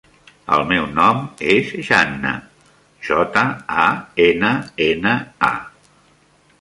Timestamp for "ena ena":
4.27-5.15